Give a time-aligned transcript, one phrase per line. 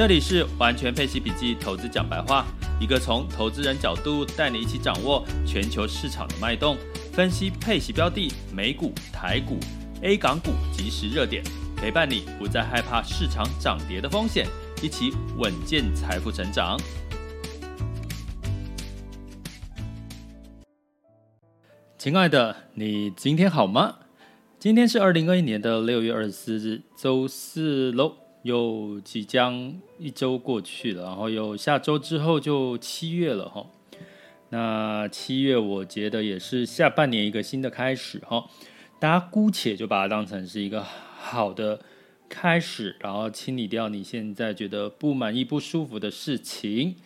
[0.00, 2.46] 这里是完全配息笔记投资讲白话，
[2.80, 6.74] 一个从投资人角度带你一起掌握全球市场的脉动，
[7.12, 9.58] 分析配息标的、美股、台股、
[10.00, 11.44] A 港股即时热点，
[11.76, 14.46] 陪伴你不再害怕市场涨跌的风险，
[14.82, 16.80] 一起稳健财富成长。
[21.98, 23.96] 亲爱的，你今天好吗？
[24.58, 28.19] 今天是二零二一年的六月二十四日，周四喽。
[28.42, 33.66] 又即将一周过去了，然后又下周之后就七月了哈。
[34.48, 38.48] 那七月我觉得也是下半年一个新的开始哈。
[38.98, 41.80] 大家姑且就把它当成是一个好的
[42.28, 46.96] 开始，然后清理掉你现在觉得不满意、不舒服的事情，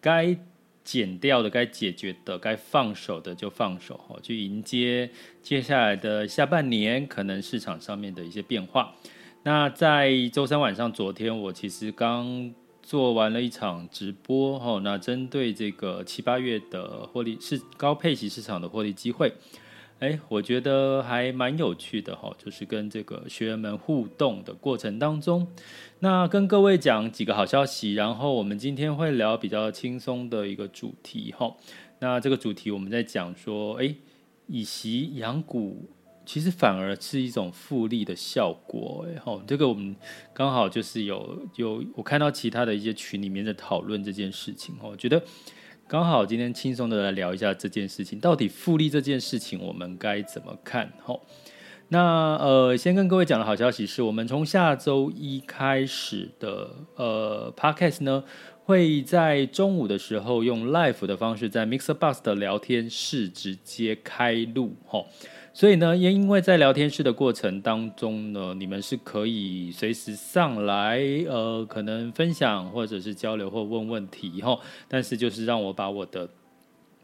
[0.00, 0.36] 该
[0.84, 5.10] 减掉的、该解决的、该放手的就放手哈，去迎接
[5.42, 8.94] 接下来的下半年可能市场上面的一些变化。
[9.42, 12.52] 那在周三晚上，昨天我其实刚
[12.82, 19.32] 做完了一场直播，哈，那针对这个七八月的获利是高配息市场的获利机会，
[20.00, 25.46] 哎，我觉得还蛮有趣的，哈，就是跟这个学员们互动的过程当中，
[26.00, 31.56] 那跟各位讲几个好消息，然后我们今天会聊比较轻松的一个主题，哈，
[32.00, 33.94] 那这个主题我们在讲说，哎，
[34.48, 35.88] 以息养股。
[36.32, 39.96] 其实反而是一种复利的效果，哎，好，这个我们
[40.32, 45.20] 刚好就是有有我看到其他的一些群里面在讨论这件事情，我觉得
[45.88, 50.92] 刚好今天轻松的来聊一下这件事情，到底复利这件事情我们该怎么看？
[51.02, 51.20] 吼，
[51.88, 58.22] 那呃，先跟各位讲的好消息是我们从下周一开始的呃 Podcast 呢，
[58.62, 65.08] 会在中午的时候用 Live 的方式在 mixer bus 的聊天室直接开录，吼。
[65.52, 74.56] 所以呢，也因为在聊天室的过程当中呢，你们是可以随时上来，呃，可能分享或者是交流或问问题哈。
[74.86, 76.28] 但是就是让我把我的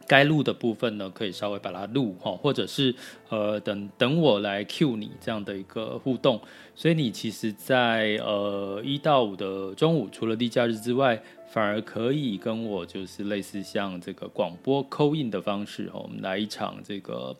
[0.06, 2.94] 该录的部分呢，可以稍微把它录哈，或者是
[3.30, 6.40] 呃，等等我来 cue 你这样的一个互动。
[6.76, 11.20] 所以你其实在，呃一到五的中午，除了例假日之外，
[11.50, 17.36] 反而可以跟我就是类似像这个广播 call in 的方式哦，我们来一场这个。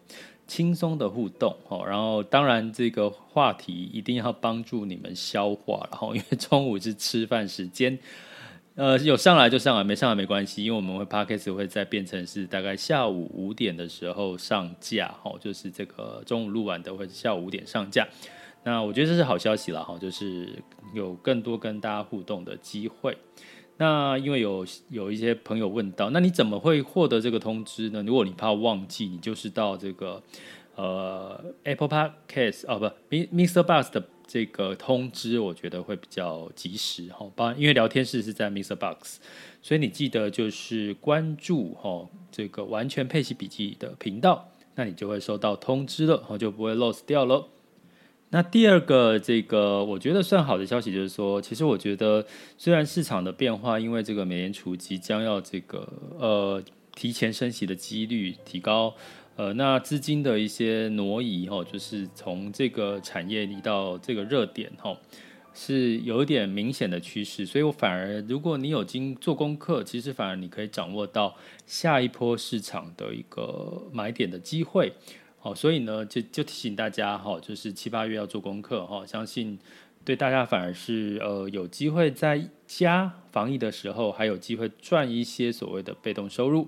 [0.47, 7.99] 轻松的互动哦，然后当然这个话题一定要帮助你们消化，然后 因为中午是吃饭时间，
[8.77, 18.07] 呃，有上来就上来，没上来没关系，因为我们会 Podcast 会再变成是大概下午五点的时候上架，就是这个中午录完的会下午五点上架，
[18.63, 20.63] 那我觉得这是好消息了，哈，就是
[20.95, 23.17] 有更多跟大家互动的机会。
[23.79, 28.03] 那因为有有一些朋友问到，那你怎么会获得这个通知呢？
[28.03, 30.23] 如果你怕忘记，你就是到这个
[30.77, 33.63] 呃 Apple Podcast 哦不，Mr.
[33.63, 37.31] Box 的这个通知，我觉得会比较及时哈。
[37.37, 38.75] 包因为聊天室是在 Mr.
[38.75, 39.21] Box，
[39.61, 47.47] 所以你记得就是关注哈这个完全配息笔记的频道，那你就会收到通知了，然后就不会 lose 掉了。
[48.31, 52.27] 那第二个，这个我觉得算好的消息就是说，其实我觉得
[52.59, 55.89] 虽然市场的变化，因为这个美联储即将要这个
[56.19, 56.63] 呃
[56.95, 58.93] 提前升息的几率提高，
[59.37, 64.99] 呃，那资金的一些挪移哈，就是从这个产业移到这个热点哈，
[65.55, 74.93] 是有一点明显的趋势，所以我反而如果你有经做功课，其实反而你可以掌握到下一波市场的一个买点的机会。
[75.47, 79.57] 哦，所以呢，就就提醒大家哈，就是七八月要做功课哈，相信
[80.05, 86.67] 对大家反而是呃有机会在家防疫的时候，还有机会赚一些所谓的被动收入。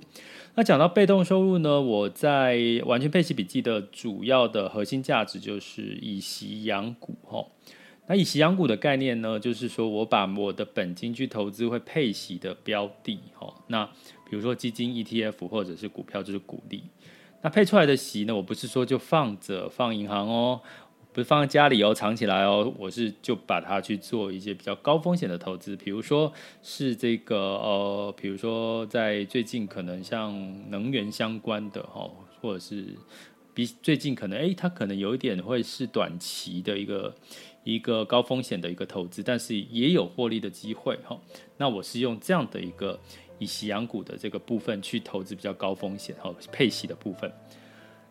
[0.55, 2.57] 那讲到被动收入呢，我在
[2.87, 7.45] 完全配息笔记的主要的核心价值就是以息养股哈。
[8.07, 13.53] 那以息养股的概念呢，就是说我把我的本金去投资会配息的标的哈。
[13.67, 13.85] 那
[14.31, 16.85] 比如说基金、ETF 或者是股票，就是股利。
[17.41, 18.35] 那配出来的息呢？
[18.35, 20.61] 我不是说就放着放银行哦，
[21.13, 22.73] 不是放在家里哦，藏起来哦。
[22.77, 26.33] 我是就把它去做一些比较高风险的投资，比如说
[26.63, 30.35] 是这个呃，比如说在最近可能像
[30.69, 32.87] 能源相关的哈，或者是
[33.55, 37.15] 比最近可能，诶，它可能有一点会是短期的一个
[37.63, 41.17] 一个高风险的一个投资，但是也有获利的机会哈。
[41.57, 42.99] 那我是用这样的一个
[43.39, 47.33] 以息养股的这个部分去投资比较高风险哈配息的部分。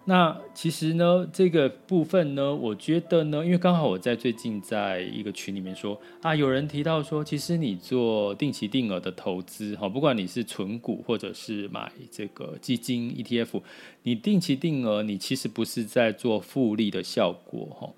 [0.10, 13.62] 那其实呢，这个部分呢，我觉得呢，因为刚好我在最近在一个群里面说啊，有人提到说，其实你做定期定额的投资，哈，不管你是存股或者是买这个基金 ETF，
[14.04, 17.94] 你定期定额，你其实不是在做复利的效果，哈。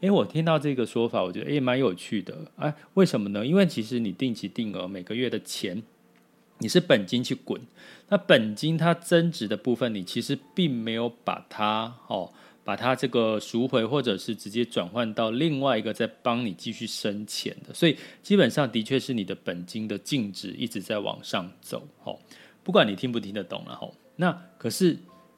[0.00, 3.46] 诶，我听到这个说法，我觉得诶蛮有趣的，哎，为什么呢？
[3.46, 5.82] 因为其实你定期定额每个月的钱。
[6.62, 7.60] 你是本金去滚，
[8.08, 12.32] 那本金它增值的部分，你其实并没有把它哦，
[12.62, 22.16] 把它这个赎回，或者是直接转换到另外一个在帮你继续生钱的，所以基本上的确是你的本金的净值一直在往上走，哦，
[22.62, 24.96] 不管你听不听得懂了，吼，那可是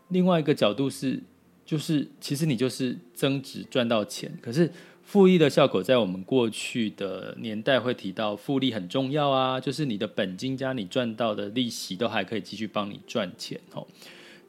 [0.09, 1.23] 另外一个角度是，
[1.65, 4.71] 就是其实你就是增值赚到钱，可是。
[5.05, 13.87] 复利的效果，在我们过去的年代会提到，复利很重要啊，就是你的本金加你赚到的利息都还可以继续帮你赚钱哦。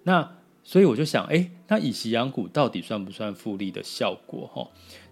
[0.04, 4.50] 那所以我就想，哎，那以息养股到底算不算复利的效果？
[4.52, 4.68] 哈，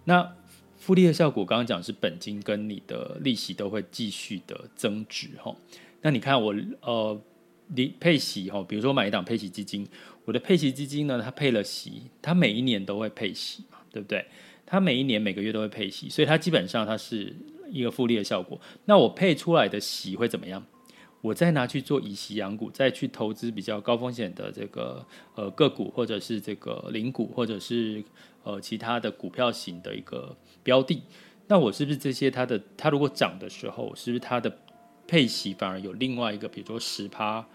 [0.06, 0.36] 那
[0.78, 5.56] 复利的效果，刚刚讲是本金跟你的利息都会继续的增值哈。
[6.02, 7.22] 那你看我呃，
[7.68, 9.88] 你配息哈，比如说买一档配息基金，
[10.26, 14.26] 我的配息基金呢，它配了息，它每一年都会配息嘛，对不对？
[14.74, 17.32] 它每一年每个月都会配息，所以它基本上它是
[17.70, 18.60] 一个复利的效果。
[18.86, 20.66] 那我配出来的息会怎么样？
[21.22, 25.06] 我再拿去做以息养股，再去投资比较高风险的这个
[25.36, 28.04] 呃个股，或者是这个零股，或者是
[28.42, 31.04] 呃其他的股票型的一个标的。
[31.46, 34.52] 那我是不是这些它的它如果涨的时候，是不是它的
[35.08, 37.46] 配息反而有另外一个，比如说十趴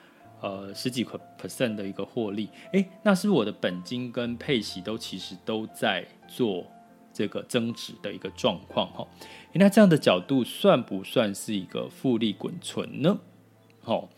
[0.41, 2.49] 呃十几个 percent 的一个获利？
[2.75, 6.65] 诶，那是不是我的本金跟配息都其实都在做？
[7.13, 9.07] 这个增值的一个状况哈，
[9.55, 13.19] 那这样的角度算不算是一个复利滚存呢？
[13.81, 14.09] 好，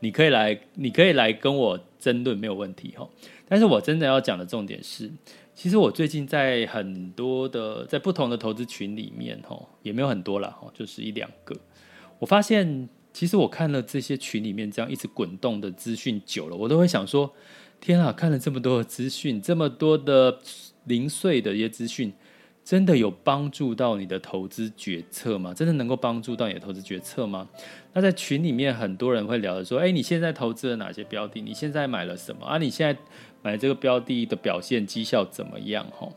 [0.00, 3.08] 你可以来，你可以来跟我争论，没有问题哈。
[3.48, 5.10] 但是我真的要讲的重点是，
[5.54, 11.56] 其实我最近在很多的在不同的投资群里面哈，也没有很多了哈，就是一两个。
[12.18, 17.32] 我发现，其实我看了这些群里面这样一直滚动的资讯久了，我都会想说：
[17.80, 20.38] 天啊，看了这么多的资讯，这么多的。
[20.84, 22.12] 零碎的一些资讯，
[22.64, 25.52] 真的有帮助到你的投资决策吗？
[25.54, 27.48] 真的能够帮助到你的投资决策吗？
[27.92, 31.40] 那在群里面很多人会聊的说，哎，你现在投资了哪些标的？
[31.40, 32.58] 你现在买了什么啊？
[32.58, 33.00] 你现在
[33.42, 35.86] 买这个标的的表现绩效怎么样？
[35.90, 36.08] 哈，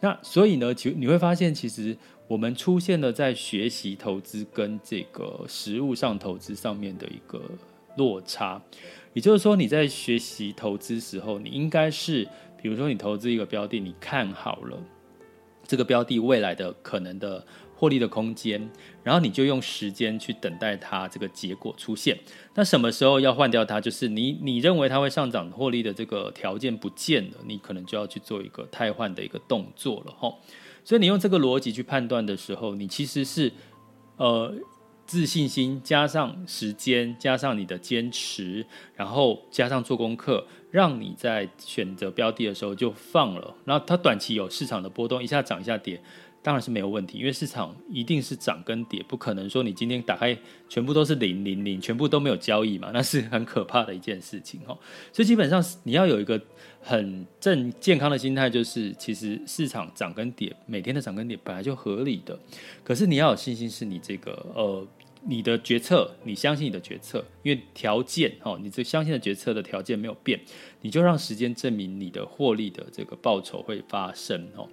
[0.00, 7.42] 那所以呢，其你会发现，其实我们出现了在学习投资跟这个实物上投资上面的一个
[7.96, 8.62] 落差。
[9.12, 12.26] 也就是说，你在学习投资时候，你应该是。
[12.60, 14.76] 比如说，你投资一个标的，你看好了
[15.64, 17.44] 这个标的未来的可能的
[17.74, 18.68] 获利的空间，
[19.02, 22.18] 然后你就用时间去等待它这个结果出现。
[22.54, 23.80] 那什么时候要换掉它？
[23.80, 30.38] 就是你你认为它会上涨获利的这个条件不见了，你可能就要去做一个汰换的一个动作了吼。
[30.84, 33.52] 所以你用这个逻辑去判断的时候，你其实是
[34.16, 34.54] 呃。
[35.08, 38.64] 自信心加上时间，加上你的坚持，
[38.94, 43.54] 然后加上做功课，让你在选择标的的时候就放了。
[43.64, 45.98] 然后它短期有市场的波动，一下涨一下跌。
[46.40, 50.38] 当然是没有问题，因为市场一定是涨跟跌，不可能说你今天打开
[50.68, 54.78] 全部都是零零零，全部都没有交易嘛，那是很可怕的一件事情哦。
[55.12, 56.40] 所以基本上你要有一个
[56.80, 62.38] 很正健康的心态，就是其实市场涨跟跌，每天的涨跟跌本来就合理的，
[62.82, 64.86] 可是你要有信心，是你这个呃。
[65.20, 70.38] 你的决策，你相信你的决策，因为条件哦，你这相信的决策的条件没有变，
[70.80, 74.68] 你就让时间证明你的获利的这个报酬会发生哦。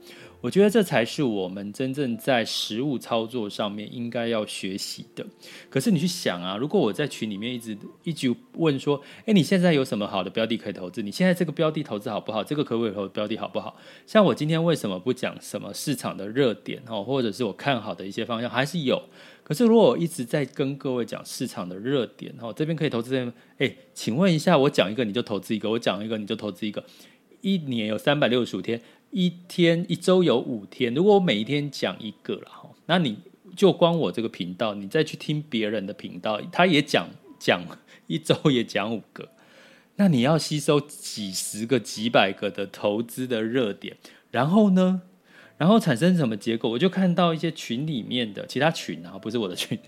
[0.45, 5.25] 我觉得这才是我们真正在实务操作上面应该要学习的。
[5.71, 11.01] 可是你去想啊，如果我在群里面一直一直问说，诶，你现在有什么好的标的可以投资？
[11.01, 12.43] 你现在这个标的投资好不好？
[12.43, 13.75] 这个可不可以投标的好不好？
[14.05, 19.01] 像我今天为什么不讲什么市场的热点哦，或者是我看好的一些方向，还是有。
[19.43, 26.83] 可是如果我一直在跟各位讲市场的热点哦，这边可以投资这边，诶，请问一下，我讲一个你就投资一个，我讲一个你就投资一个，
[27.41, 28.79] 一年有三百六十五天。
[29.15, 33.17] 一天一周有五天，如果我每一天讲一个了哈，那你
[33.55, 37.07] 就光我这个频道，你再去听别人的频道，他也讲
[37.39, 37.61] 讲
[38.07, 39.29] 一周也讲五个，
[39.95, 43.95] 那你要吸收几十个、几百个的投资的热点，
[44.31, 45.03] 然后呢，
[45.57, 46.69] 然后产生什么结果？
[46.71, 49.79] 我就看到一些群里面的其他群啊，不是我的群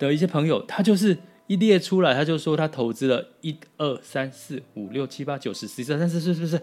[0.00, 6.60] 的一些朋友，他就是一列出来，他就说他投资了一二三四五六七八九十十一十二三十四，是不是？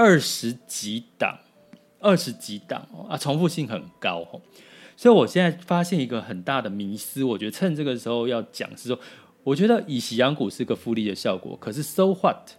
[0.00, 1.38] 二十几档，
[1.98, 4.26] 二十几档啊，重复性很高。
[4.96, 8.98] 所以我现在发现一个很大的迷思，我觉得趁这个时候要讲是说，
[9.44, 12.52] 我觉得以喜羊股是个复利的效果，可是 so what？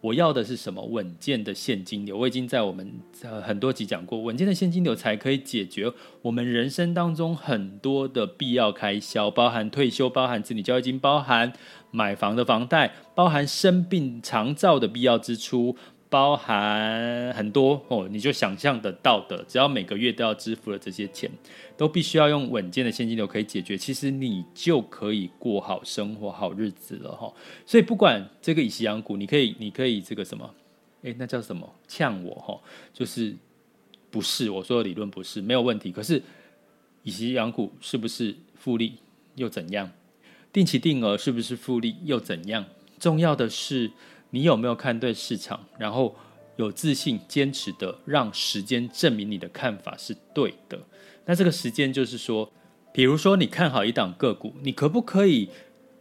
[0.00, 0.84] 我要的是什么？
[0.86, 2.18] 稳健的现金流。
[2.18, 3.00] 我已经在我们
[3.44, 11.52] 很多集讲过，稳健的现金流才可以解决我们人生当中很多的必要开销，包含退休，包含子女教育金，包含
[11.92, 15.76] 买房的房贷，包含生病长照的必要支出。
[16.10, 21.30] 包含很多哦，你就想象得到的，只要每个月都要支付的这些钱，
[21.76, 23.76] 都必须要用稳健的现金流可以解决。
[23.76, 27.30] 其实你就可以过好生活、好日子了哈。
[27.66, 30.54] 所以不管这个以息养股，你可以，你可以这个什么，
[31.02, 31.70] 诶，那叫什么？
[31.86, 32.58] 呛我哈，
[32.94, 33.36] 就是
[34.10, 35.92] 不是我说的理论不是没有问题。
[35.92, 36.22] 可是
[37.02, 38.94] 以息养股是不是复利
[39.34, 39.90] 又怎样？
[40.50, 42.64] 定期定额是不是复利又怎样？
[42.98, 43.90] 重要的是。
[44.30, 46.14] 你有没有看对市场，然后
[46.56, 50.78] 有自信、坚持的让时间证明你的看法是对的？
[51.24, 52.52] 那这个时间就是说，
[52.92, 55.48] 比如说你看好一档个股，你可不可以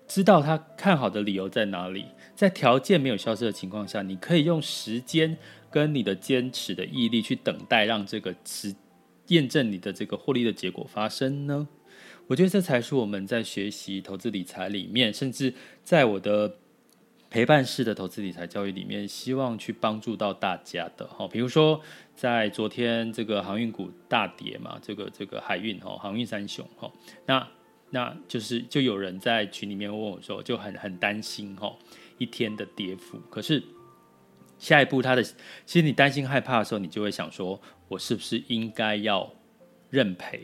[0.07, 2.05] 知道他看好的理由在哪里？
[2.35, 5.37] 在条件没有消失的情况下，你可以用时间
[5.69, 8.75] 跟你的坚持的毅力去等待，让这个实
[9.27, 11.67] 验证你的这个获利的结果发生呢？
[12.27, 15.53] 我觉得这才是我们在学习投资理财里面，甚至
[15.83, 16.57] 在我的。
[17.29, 21.79] 陪伴式的投资理财教育里面，希望去帮助到大家的哈，比如说
[22.15, 26.91] 在昨天这个航运股大跌嘛，这个这个海运哈，航运三雄哈，
[27.25, 27.47] 那
[27.89, 31.75] 那就是就有人在群里面问我说，就很很担心哈，
[32.17, 33.61] 一天的跌幅，可是
[34.57, 35.33] 下一步他的，其
[35.65, 39.29] 实你担心害怕的时候，你就会想说，我是不是应该要
[39.89, 40.43] 认赔？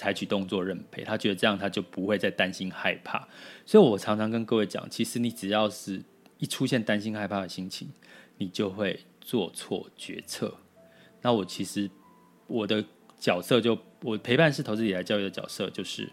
[0.00, 3.28] 采取动作认赔，他觉得这样他就不会再担心害怕，
[3.66, 6.02] 所以我常常跟各位讲，其实你只要是
[6.38, 7.86] 一出现担心害怕的心情，
[8.38, 10.56] 你就会做错决策。
[11.20, 11.90] 那我其实
[12.46, 12.82] 我的
[13.18, 16.08] 角色就我陪伴式投资理财教育的角色就是，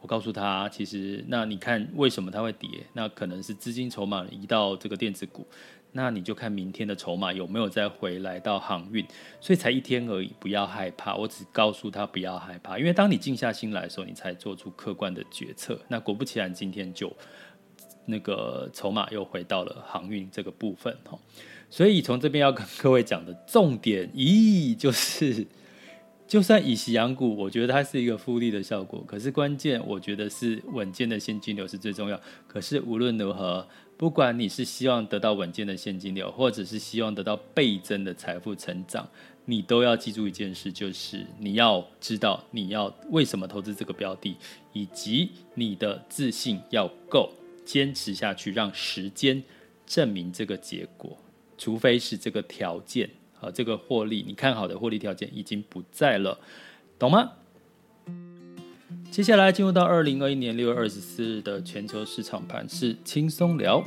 [0.00, 2.68] 我告诉他，其实那你看为什么它会跌？
[2.92, 5.44] 那可能是资金筹码移到这个电子股。
[5.96, 9.06] 那你就看明天的筹码有没有再回来到航运，
[9.40, 11.14] 所以才一天而已，不要害怕。
[11.14, 15.80] 我只告诉他不要害怕，因为当你静下心来的时候，你才做出客观的决策。
[15.86, 17.12] 那果不其然，今天就
[18.06, 20.96] 那个筹码又回到了航运这个部分。
[21.70, 25.46] 所以从这边要跟各位讲的重点，咦，就是
[26.26, 32.20] 就算以息养股，我觉得它是一个复利的效果，可是关键我觉得是稳健的现金流是最重要。
[32.46, 33.66] 可是无论如何。
[33.96, 39.08] 不管你是希望得到稳健的现金流，或者是希望得到倍增的财富成长，
[39.44, 44.36] 你都要记住一件事，就是你要知道你要为什么投资这个标的，
[44.72, 47.32] 以及你的自信要够，
[47.64, 49.40] 坚持下去，让时间
[49.86, 51.16] 证明这个结果。
[51.56, 53.08] 除非是这个条件
[53.44, 56.38] 呃这个获利，你看好的获利条件已经不在了，
[56.98, 57.32] 懂吗？
[59.10, 63.84] 接下来进入到二零二一年六月二十四日的全球市场盘势轻松聊。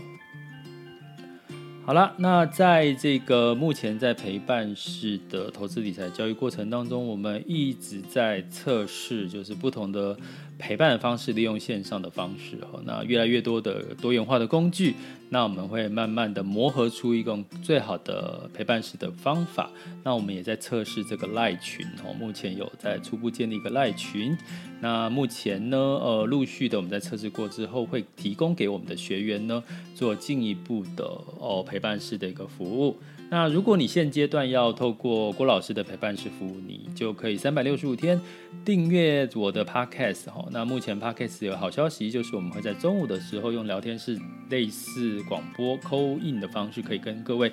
[1.86, 10.16] 好了，那在这个目前在陪伴式的投资理财交易过程当中，我们一直在测试，就是不同的。
[10.58, 14.96] 陪伴的方式，利用线上的方式，那越来越多的多元化的工具，
[15.30, 19.70] 那我们会慢慢的磨合出一种最好的陪伴式的方法。
[20.04, 24.36] 那我们也在测试这个赖群哦，目前有在初步建立一个赖群。
[24.80, 29.64] 那目前呢，呃，陆续的我们在测试过之后，会提供给我们的学员呢，
[29.96, 31.04] 做进一步的
[31.40, 32.96] 哦陪伴式的一个服务。
[33.29, 38.19] 那如果你现阶段要透过郭老师的陪伴式服务，你就可以三百六十五天
[38.63, 40.48] 订阅我的 Podcast 哈。
[40.50, 44.17] 那目前 Podcast 有好消息，就是我们会在中午的时候用聊天室
[44.50, 47.51] 类似广播 call in 的方式，可以跟各位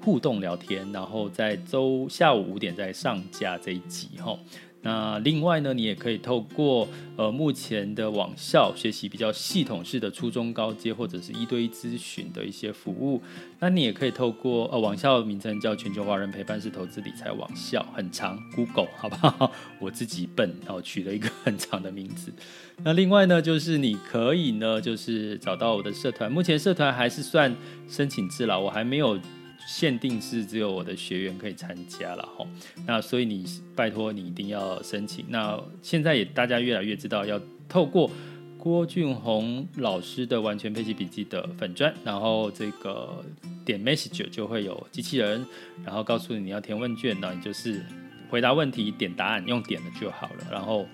[0.00, 4.38] 互动聊天，然后在周下午五点再上架这一集哈。
[4.86, 13.20] 那另外呢，你也可以透过呃目前的网校学习比较系统式的初中高阶或者是一对一咨询的一些服务。
[13.58, 19.50] 那你也可以透过呃网校名称叫全球华人陪伴式投资理财网校，很长，Google 好不好？
[19.80, 22.32] 我自己笨，然后取了一个很长的名字。
[22.84, 27.52] 那另外呢，就是你可以呢，就是找到我的社团，目前社团还是算
[27.88, 29.18] 申请制了，我还没有。
[29.66, 32.46] 限定是只有我的学员可以参加了哈，
[32.86, 33.44] 那所以你
[33.74, 35.24] 拜托你一定要申请。
[35.28, 38.10] 那现在也大家越来越知道，要透过
[38.58, 43.24] 郭俊宏老师的完全配息笔记的粉砖，然后这个
[43.64, 45.46] 点 message 就会有机器人，
[45.84, 47.84] 然后告诉你你要填问卷，那你就是
[48.28, 50.46] 回答问题点答案，用点的就好了。
[50.50, 50.84] 然后，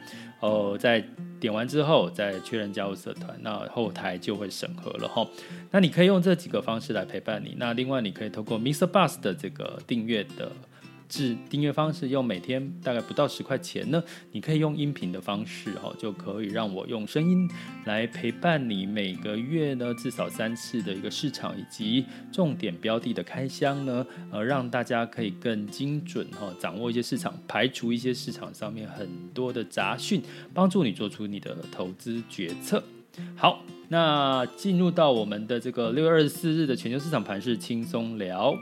[0.43, 1.03] 哦，在
[1.41, 5.27] 点完之后再确认加入社团，那后台就会审核了哈。
[5.71, 7.55] 那你可以用这几个方式来陪伴你。
[7.59, 10.51] 那另外，你可以通过 Mister Bus 的这个订阅的。
[11.13, 17.47] 是订阅方式，用每天大概不到十块钱呢，你可以用音频的方式哈，就可以让我用声音
[17.85, 30.23] 来陪伴你每个月呢至少三次的一个市场以及重点标的的开箱呢，呃，让大家可以更精准哈掌握一些市场，排除一些市场上面很多的杂讯，
[30.55, 32.83] 帮助你做出你的投资决策。
[33.37, 38.57] 好，那进入到我们的这个六月二十四日的全球市场盘是轻松聊。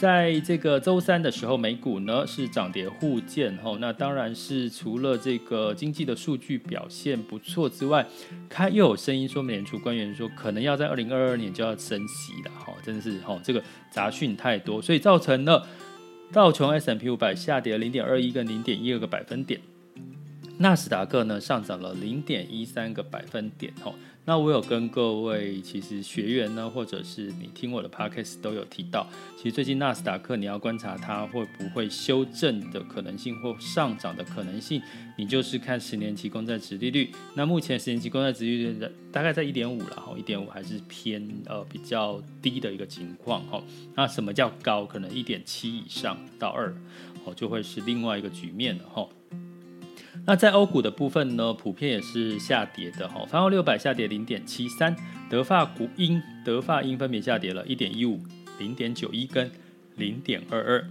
[0.00, 8.06] 在这个周三的时候，美股呢是涨跌互见吼，那当然是除了这个经济的数据表现不错之外，
[8.48, 15.66] 开又有声音说美联储官员说可能要在二零二二年就要升息了哈，真的是哈这个杂讯太多，所以造成了
[16.32, 19.60] 道琼 s m p 五百下跌零点二一跟零点一二个百分点，
[20.60, 23.94] 纳斯达克呢上涨了零点一三个百分点哦。
[24.26, 34.82] 那我有跟各位其实学员呢，或者是你听我的 podcast 都有提到，其实最近纳斯达克你要观察它会不会修正的可能性或上涨的可能性，
[35.16, 37.10] 你就是看十年期公债殖利率。
[37.34, 43.62] 那目前十年期公债殖利率大概在一点五了哈，一点五还是偏呃比较低的一个情况哈。
[43.96, 44.84] 那什么叫高？
[44.84, 46.70] 可能一点七以上到二
[47.24, 49.08] 哦，就会是另外一个局面了哈。
[50.30, 53.26] 那在欧股的部分呢，普遍也是下跌的哈。
[53.26, 54.94] 泛欧六百下跌零点七三，
[55.28, 58.16] 德法股英、德法英分别下跌了一点一五、
[58.60, 59.50] 零点九一跟
[59.96, 60.86] 零点二二。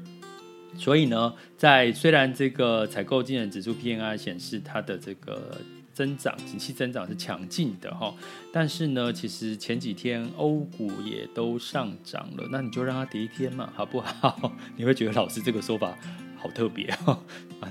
[0.75, 5.57] 所以呢，在虽然这个采购经理指数 PMI 显示它的这个
[5.93, 8.13] 增长、景气增长是强劲的哈，
[8.51, 14.51] 但是呢，其实前几天欧股也都上涨了，那你就让它跌一天嘛，好不好？
[14.75, 15.97] 你会觉得老师这个说法。
[16.39, 17.19] 好特别 啊！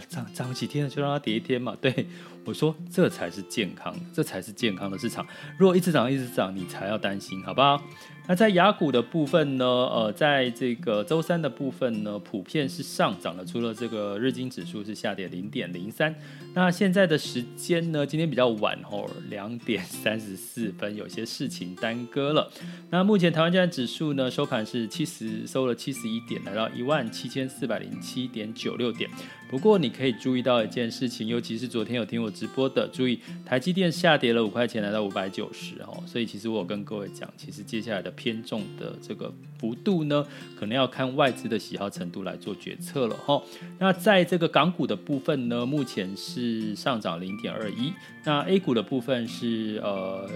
[0.08, 1.76] 涨涨几天，就让它跌一天嘛。
[1.80, 2.06] 对，
[2.48, 5.26] 我说，这才是健康，这才是健康的市场。
[5.58, 7.78] 如果一直涨，一直涨，你才要担心，好不好？
[8.26, 9.66] 那在雅股的部分呢？
[9.66, 16.14] 呃，在这个周三的部分呢，普遍是上涨的，除了这个日经指数是下跌零点零三。
[16.54, 18.06] 那现在的时间呢？
[18.06, 22.50] 今天比较晚哦，两点三十四分，有些事情耽搁了。
[22.88, 29.10] 那目前台湾加权指数呢，收盘是七十，收了七十一点，来到一万七千四百零七点九六点。
[29.50, 36.02] 不过你可以注意到一件事情，尤其是昨天有听我直播的，注意台积电下跌了五块钱，来到五百九十哦。
[36.06, 43.42] 所以其实我跟各位讲，其实接下来的偏重的这个幅度呢，可能要看外资的喜好程度来做决策了哈。
[43.78, 47.92] 那在这个港股的部分呢，目前是上涨零点二一，
[48.24, 50.28] 那 A 股的部分是呃。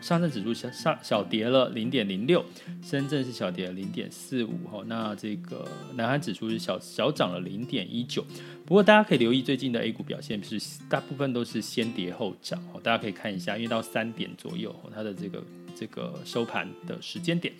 [0.00, 2.44] 上证指数小上小跌了零点零六，
[2.82, 8.24] 深圳是小跌了零点四五哈，那这个南韩指数是小小涨了零点一九。
[8.64, 10.58] 不过大家可以留意最近的 A 股表现，是
[10.88, 15.42] 大部分都是先跌后涨哦，大家可以看一下，因为到三点左右它的这个
[15.76, 17.52] 这个收盘的时间点。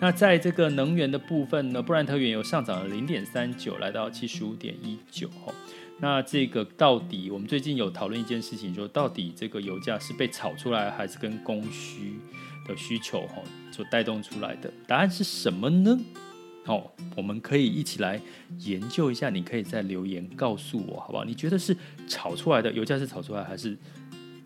[0.00, 5.28] 那在这个能源的部分呢，布兰特原油上涨了零点三九，来到七十五点一九。
[6.00, 12.18] 那这个到底，我们最近有讨论一件事情，说到底这个油价是被炒出来，还是跟供需
[12.66, 14.72] 的需求哈所带动出来的？
[14.86, 15.98] 答案是什么呢？
[16.64, 18.20] 哦，我们可以一起来
[18.60, 19.28] 研究一下。
[19.28, 21.24] 你可以在留言告诉我，好不好？
[21.24, 21.76] 你觉得是
[22.08, 23.76] 炒出来的油价是炒出来，还是？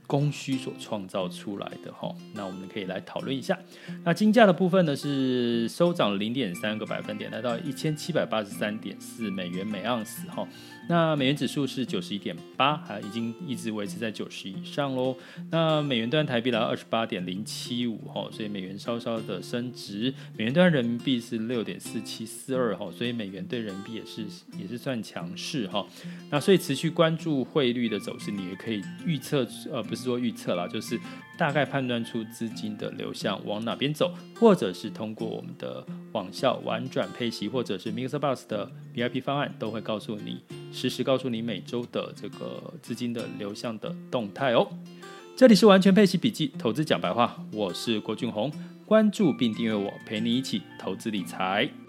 [0.07, 3.59] 供需所创造出来的哈，那我们可以来讨论一下。
[4.05, 10.47] 那金价的部分呢，是收涨零点三个百分点，来到一千七百八十三点四美元每盎司哈。
[10.89, 15.17] 那美元指数是九十一点八，还已经一直维持在九十以上喽。
[15.51, 20.13] 那美元兑台币来到二十八点零七五哈，所以美元稍稍的升值。
[20.37, 24.25] 美元兑人民币是六点四七四二哈，所以美元兑人民币也是
[24.59, 25.87] 也是算强势哈。
[26.31, 29.85] 那所以持续关注汇率的走势，你也可以预测呃。
[29.85, 30.99] 不是说预测啦，就是
[31.37, 40.43] 大概判断出资金的流向往哪边走，或者是通过我们的网校玩转配息，或者是 Mixbox 的 VIP 方案，都会告诉你
[40.73, 44.69] 实时告诉你每周的这个资金的流向的动态哦。
[45.37, 48.53] 这里是完全配息笔记，投资讲白话，我是郭俊宏，
[48.87, 51.84] 关注并订阅我，陪你一起投资理财。